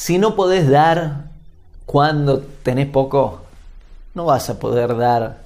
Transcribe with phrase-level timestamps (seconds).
[0.00, 1.24] Si no podés dar
[1.84, 3.42] cuando tenés poco,
[4.14, 5.40] no vas a poder dar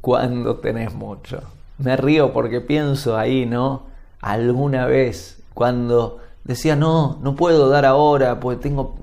[0.00, 1.40] cuando tenés mucho.
[1.78, 3.84] Me río porque pienso ahí, ¿no?
[4.20, 8.96] Alguna vez cuando decía, no, no puedo dar ahora, porque tengo,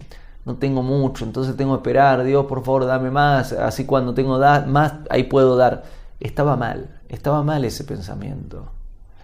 [0.43, 4.38] no tengo mucho, entonces tengo que esperar, Dios, por favor, dame más, así cuando tengo
[4.68, 5.86] más, ahí puedo dar.
[6.20, 8.70] Estaba mal, estaba mal ese pensamiento.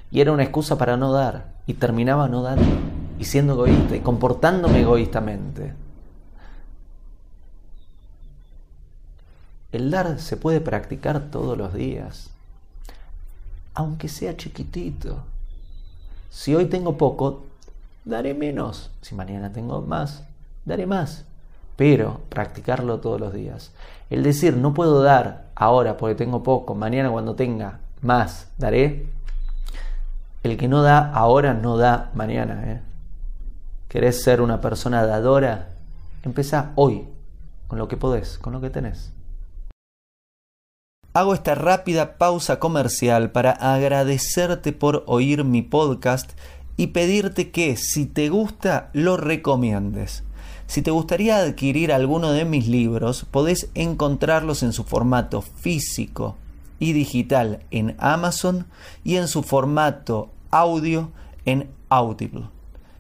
[0.10, 2.64] Y era una excusa para no dar, y terminaba no dando,
[3.20, 5.74] y siendo egoísta, y comportándome egoístamente.
[9.74, 12.32] El dar se puede practicar todos los días,
[13.74, 15.24] aunque sea chiquitito.
[16.30, 17.44] Si hoy tengo poco,
[18.06, 18.90] daré menos.
[19.02, 20.24] Si mañana tengo más,
[20.66, 21.26] daré más.
[21.76, 23.72] Pero practicarlo todos los días.
[24.10, 29.08] El decir, no puedo dar ahora porque tengo poco, mañana cuando tenga más, daré.
[30.42, 32.64] El que no da ahora no da mañana.
[32.66, 32.89] ¿eh?
[33.90, 35.70] ¿Querés ser una persona dadora?
[36.22, 37.06] Empezá hoy,
[37.68, 39.14] con lo que podés, con lo que tenés.
[41.14, 46.34] Hago esta rápida pausa comercial para agradecerte por oír mi podcast
[46.78, 50.24] y pedirte que si te gusta lo recomiendes.
[50.68, 56.36] Si te gustaría adquirir alguno de mis libros, podés encontrarlos en su formato físico
[56.78, 58.68] y digital en Amazon
[59.04, 61.10] y en su formato audio
[61.46, 62.59] en Audible.